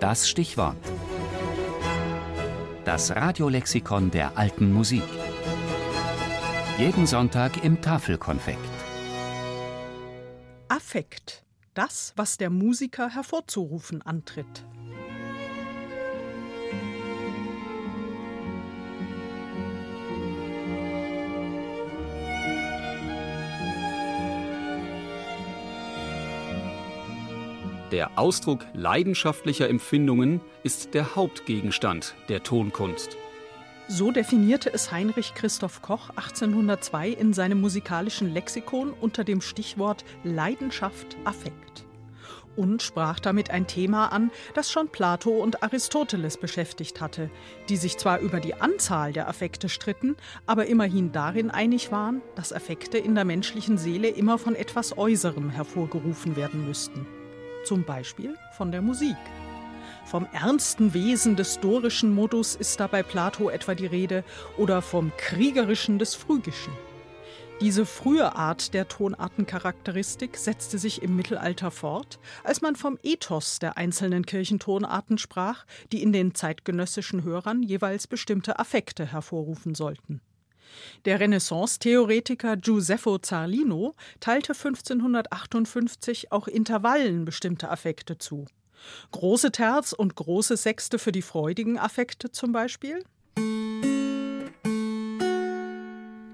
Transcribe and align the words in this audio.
Das 0.00 0.28
Stichwort. 0.28 0.76
Das 2.84 3.16
Radiolexikon 3.16 4.10
der 4.10 4.36
alten 4.36 4.70
Musik. 4.70 5.02
Jeden 6.76 7.06
Sonntag 7.06 7.64
im 7.64 7.80
Tafelkonfekt. 7.80 8.58
Affekt. 10.68 11.44
Das, 11.72 12.12
was 12.14 12.36
der 12.36 12.50
Musiker 12.50 13.08
hervorzurufen 13.08 14.02
antritt. 14.02 14.66
Der 27.92 28.18
Ausdruck 28.18 28.66
leidenschaftlicher 28.74 29.68
Empfindungen 29.68 30.40
ist 30.64 30.92
der 30.92 31.14
Hauptgegenstand 31.14 32.16
der 32.28 32.42
Tonkunst. 32.42 33.16
So 33.86 34.10
definierte 34.10 34.72
es 34.72 34.90
Heinrich 34.90 35.34
Christoph 35.34 35.82
Koch 35.82 36.10
1802 36.10 37.10
in 37.10 37.32
seinem 37.32 37.60
musikalischen 37.60 38.34
Lexikon 38.34 38.92
unter 39.00 39.22
dem 39.22 39.40
Stichwort 39.40 40.04
Leidenschaft 40.24 41.16
Affekt 41.24 41.84
und 42.56 42.82
sprach 42.82 43.20
damit 43.20 43.50
ein 43.50 43.68
Thema 43.68 44.06
an, 44.08 44.32
das 44.54 44.72
schon 44.72 44.88
Plato 44.88 45.30
und 45.30 45.62
Aristoteles 45.62 46.38
beschäftigt 46.38 47.00
hatte, 47.00 47.30
die 47.68 47.76
sich 47.76 47.98
zwar 47.98 48.18
über 48.18 48.40
die 48.40 48.54
Anzahl 48.54 49.12
der 49.12 49.28
Affekte 49.28 49.68
stritten, 49.68 50.16
aber 50.46 50.66
immerhin 50.66 51.12
darin 51.12 51.50
einig 51.50 51.92
waren, 51.92 52.22
dass 52.34 52.54
Affekte 52.54 52.96
in 52.96 53.14
der 53.14 53.26
menschlichen 53.26 53.76
Seele 53.76 54.08
immer 54.08 54.38
von 54.38 54.56
etwas 54.56 54.96
Äußerem 54.96 55.50
hervorgerufen 55.50 56.34
werden 56.34 56.66
müssten 56.66 57.06
zum 57.66 57.84
Beispiel 57.84 58.36
von 58.52 58.70
der 58.70 58.80
Musik. 58.80 59.16
Vom 60.04 60.26
ernsten 60.32 60.94
Wesen 60.94 61.34
des 61.34 61.58
dorischen 61.58 62.14
Modus 62.14 62.54
ist 62.54 62.78
da 62.78 62.86
bei 62.86 63.02
Plato 63.02 63.50
etwa 63.50 63.74
die 63.74 63.86
Rede 63.86 64.22
oder 64.56 64.80
vom 64.80 65.10
kriegerischen 65.18 65.98
des 65.98 66.14
Phrygischen. 66.14 66.72
Diese 67.60 67.86
frühe 67.86 68.36
Art 68.36 68.72
der 68.72 68.86
Tonartencharakteristik 68.86 70.36
setzte 70.36 70.78
sich 70.78 71.02
im 71.02 71.16
Mittelalter 71.16 71.70
fort, 71.70 72.20
als 72.44 72.60
man 72.60 72.76
vom 72.76 72.98
Ethos 73.02 73.58
der 73.58 73.76
einzelnen 73.76 74.26
Kirchentonarten 74.26 75.18
sprach, 75.18 75.64
die 75.90 76.02
in 76.02 76.12
den 76.12 76.34
zeitgenössischen 76.34 77.24
Hörern 77.24 77.62
jeweils 77.62 78.06
bestimmte 78.06 78.58
Affekte 78.58 79.06
hervorrufen 79.06 79.74
sollten. 79.74 80.20
Der 81.04 81.20
Renaissance-Theoretiker 81.20 82.56
Giuseppe 82.56 83.20
Zarlino 83.20 83.94
teilte 84.20 84.52
1558 84.52 86.32
auch 86.32 86.48
Intervallen 86.48 87.24
bestimmte 87.24 87.70
Affekte 87.70 88.18
zu. 88.18 88.46
Große 89.10 89.52
Terz 89.52 89.92
und 89.92 90.14
große 90.14 90.56
Sechste 90.56 90.98
für 90.98 91.12
die 91.12 91.22
freudigen 91.22 91.78
Affekte 91.78 92.30
zum 92.30 92.52
Beispiel. 92.52 93.02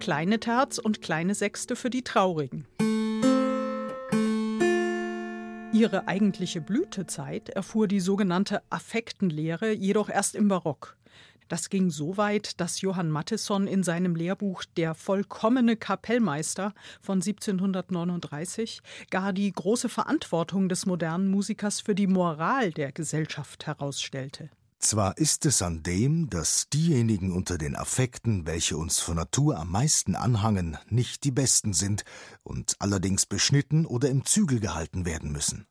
Kleine 0.01 0.41
Terz 0.41 0.79
und 0.79 1.01
kleine 1.01 1.35
Sechste 1.35 1.77
für 1.77 1.91
die 1.91 2.03
traurigen. 2.03 2.67
Ihre 5.73 6.07
eigentliche 6.07 6.61
Blütezeit 6.61 7.49
erfuhr 7.49 7.89
die 7.89 8.01
sogenannte 8.01 8.63
Affektenlehre 8.69 9.73
jedoch 9.73 10.11
erst 10.11 10.35
im 10.35 10.49
Barock. 10.49 10.97
Das 11.49 11.71
ging 11.71 11.91
so 11.91 12.17
weit, 12.17 12.61
dass 12.61 12.81
Johann 12.81 13.11
Mattheson 13.11 13.67
in 13.67 13.83
seinem 13.83 14.17
Lehrbuch 14.17 14.65
Der 14.77 14.95
vollkommene 14.95 15.77
Kapellmeister 15.77 16.75
von 17.01 17.19
1739 17.19 18.81
gar 19.11 19.33
die 19.33 19.53
große 19.53 19.89
Verantwortung 19.89 20.69
des 20.69 20.87
modernen 20.87 21.31
Musikers 21.31 21.81
für 21.81 21.95
die 21.95 22.07
Moral 22.07 22.71
der 22.73 22.93
Gesellschaft 22.93 23.67
herausstellte. 23.67 24.51
Zwar 24.83 25.17
ist 25.17 25.47
es 25.47 25.63
an 25.63 25.85
dem, 25.85 26.29
dass 26.29 26.69
diejenigen 26.69 27.33
unter 27.33 27.57
den 27.57 27.77
Affekten, 27.77 28.47
welche 28.47 28.77
uns 28.77 28.99
von 28.99 29.15
Natur 29.15 29.57
am 29.57 29.71
meisten 29.71 30.17
anhangen, 30.17 30.77
nicht 30.89 31.23
die 31.23 31.31
besten 31.31 31.73
sind 31.73 32.05
und 32.43 32.75
allerdings 32.81 33.25
beschnitten 33.25 33.87
oder 33.87 34.09
im 34.09 34.25
Zügel 34.25 34.59
gehalten 34.59 35.07
werden 35.07 35.31
müssen. 35.31 35.67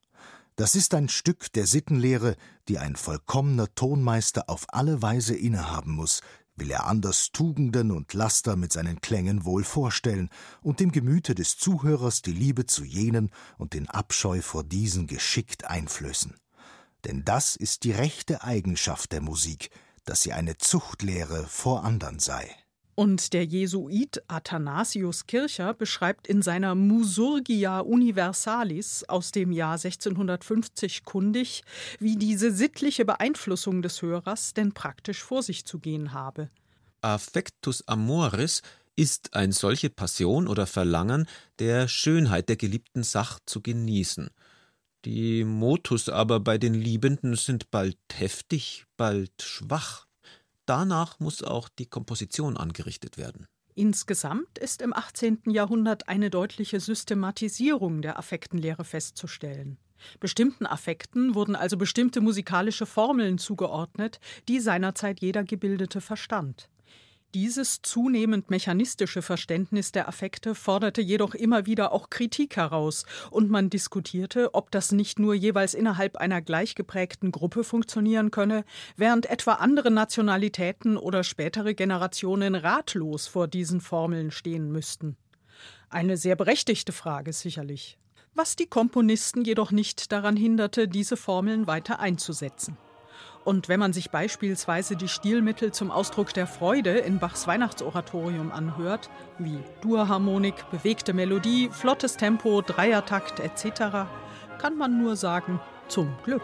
Das 0.62 0.76
ist 0.76 0.94
ein 0.94 1.10
Stück 1.10 1.52
der 1.54 1.66
Sittenlehre, 1.66 2.36
die 2.68 2.78
ein 2.78 2.96
vollkommener 2.96 3.74
Tonmeister 3.74 4.48
auf 4.48 4.68
alle 4.68 5.02
Weise 5.02 5.36
innehaben 5.36 5.94
muss, 5.94 6.22
will 6.56 6.70
er 6.70 6.86
anders 6.86 7.32
Tugenden 7.32 7.90
und 7.90 8.14
Laster 8.14 8.56
mit 8.56 8.72
seinen 8.72 9.02
Klängen 9.02 9.44
wohl 9.44 9.64
vorstellen 9.64 10.30
und 10.62 10.80
dem 10.80 10.92
Gemüte 10.92 11.34
des 11.34 11.58
Zuhörers 11.58 12.22
die 12.22 12.34
Liebe 12.34 12.68
zu 12.68 12.84
jenen 12.84 13.32
und 13.58 13.74
den 13.74 13.90
Abscheu 13.90 14.44
vor 14.44 14.64
diesen 14.64 15.08
geschickt 15.08 15.66
einflößen. 15.66 16.36
Denn 17.06 17.26
das 17.26 17.56
ist 17.56 17.84
die 17.84 17.94
rechte 17.94 18.44
Eigenschaft 18.44 19.14
der 19.14 19.22
Musik, 19.22 19.72
dass 20.06 20.22
sie 20.22 20.32
eine 20.32 20.60
Zuchtlehre 20.60 21.48
vor 21.48 21.84
andern 21.84 22.20
sei. 22.20 22.56
Und 22.96 23.34
der 23.34 23.46
Jesuit 23.46 24.22
Athanasius 24.28 25.26
Kircher 25.26 25.74
beschreibt 25.74 26.28
in 26.28 26.42
seiner 26.42 26.76
Musurgia 26.76 27.80
Universalis 27.80 29.06
aus 29.08 29.32
dem 29.32 29.52
Jahr 29.52 29.74
1650 29.74 31.06
kundig, 31.06 31.64
wie 32.00 32.18
diese 32.18 32.52
sittliche 32.52 33.06
Beeinflussung 33.06 33.82
des 33.82 34.02
Hörers 34.02 34.54
denn 34.54 34.74
praktisch 34.74 35.24
vor 35.24 35.42
sich 35.42 35.66
zu 35.66 35.80
gehen 35.80 36.14
habe. 36.14 36.50
Affectus 37.02 37.88
amoris 37.88 38.62
ist 38.96 39.34
ein 39.34 39.52
solche 39.52 39.90
Passion 39.90 40.48
oder 40.48 40.68
Verlangen, 40.68 41.28
der 41.60 41.88
Schönheit 41.88 42.50
der 42.50 42.58
geliebten 42.58 43.04
Sach 43.04 43.40
zu 43.46 43.62
genießen. 43.62 44.30
Die 45.06 45.44
Motus 45.44 46.10
aber 46.10 46.40
bei 46.40 46.58
den 46.58 46.76
Liebenden 46.76 47.36
sind 47.36 47.72
bald 47.72 47.98
heftig, 48.14 48.86
bald 48.98 49.42
schwach. 49.42 50.06
Danach 50.72 51.20
muss 51.20 51.44
auch 51.44 51.68
die 51.68 51.86
Komposition 51.86 52.56
angerichtet 52.56 53.18
werden. 53.18 53.46
Insgesamt 53.76 54.58
ist 54.58 54.82
im 54.82 54.94
18. 54.94 55.42
Jahrhundert 55.48 56.08
eine 56.08 56.30
deutliche 56.30 56.80
Systematisierung 56.80 58.02
der 58.02 58.18
Affektenlehre 58.18 58.86
festzustellen. 58.86 59.78
Bestimmten 60.22 60.66
Affekten 60.66 61.36
wurden 61.36 61.58
also 61.58 61.76
bestimmte 61.76 62.22
musikalische 62.22 62.86
Formeln 62.86 63.38
zugeordnet, 63.38 64.22
die 64.48 64.62
seinerzeit 64.62 65.20
jeder 65.20 65.44
Gebildete 65.44 66.00
verstand. 66.00 66.70
Dieses 67.34 67.82
zunehmend 67.82 68.50
mechanistische 68.50 69.22
Verständnis 69.22 69.94
der 69.94 70.10
Affekte 70.10 70.54
forderte 70.54 71.02
jedoch 71.02 71.34
immer 71.34 71.66
wieder 71.66 71.94
auch 71.94 72.10
Kritik 72.10 72.58
heraus, 72.58 73.06
und 73.30 73.50
man 73.50 73.70
diskutierte, 73.70 74.54
ob 74.54 74.70
das 74.70 74.92
nicht 74.92 75.18
nur 75.18 75.34
jeweils 75.34 75.74
innerhalb 75.74 76.18
einer 76.18 76.42
gleich 76.42 76.76
geprägten 76.76 77.32
Gruppe 77.32 77.64
funktionieren 77.64 78.32
könne, 78.32 78.66
während 78.98 79.30
etwa 79.30 79.54
andere 79.54 79.92
Nationalitäten 79.92 80.98
oder 80.98 81.24
spätere 81.24 81.74
Generationen 81.74 82.54
ratlos 82.54 83.28
vor 83.28 83.48
diesen 83.48 83.80
Formeln 83.80 84.32
stehen 84.32 84.70
müssten. 84.70 85.16
Eine 85.90 86.18
sehr 86.18 86.36
berechtigte 86.36 86.92
Frage 86.92 87.32
sicherlich, 87.32 87.98
was 88.34 88.58
die 88.58 88.68
Komponisten 88.68 89.46
jedoch 89.46 89.72
nicht 89.72 90.12
daran 90.12 90.36
hinderte, 90.36 90.90
diese 90.90 91.16
Formeln 91.16 91.66
weiter 91.66 92.02
einzusetzen. 92.02 92.78
Und 93.44 93.70
wenn 93.70 93.80
man 93.80 93.92
sich 93.92 94.12
beispielsweise 94.12 94.96
die 94.96 95.08
Stilmittel 95.08 95.72
zum 95.72 95.90
Ausdruck 95.90 96.34
der 96.34 96.46
Freude 96.46 96.98
in 96.98 97.20
Bachs 97.20 97.48
Weihnachtsoratorium 97.48 98.52
anhört, 98.52 99.10
wie 99.40 99.60
Durharmonik, 99.82 100.70
bewegte 100.70 101.14
Melodie, 101.14 101.70
flottes 101.72 102.18
Tempo, 102.18 102.62
Dreiertakt 102.62 103.40
etc., 103.40 104.08
kann 104.60 104.78
man 104.78 105.02
nur 105.02 105.16
sagen, 105.16 105.60
zum 105.88 106.16
Glück. 106.24 106.44